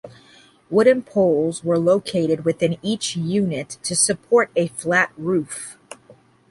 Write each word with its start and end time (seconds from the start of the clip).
Wooden 0.71 1.03
poles 1.03 1.63
were 1.63 1.77
located 1.77 2.43
within 2.43 2.77
each 2.81 3.15
unit 3.15 3.77
to 3.83 3.95
support 3.95 4.49
a 4.55 4.65
flat 4.69 5.11
roof. 5.15 5.77